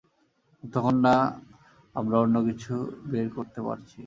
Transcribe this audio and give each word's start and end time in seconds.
যতক্ষণ 0.63 0.95
না 1.05 1.15
আমরা 1.95 2.15
অন্য 2.19 2.35
কিছু 2.47 2.73
বের 3.05 3.27
করতে 3.35 3.59
পারছি। 3.67 3.99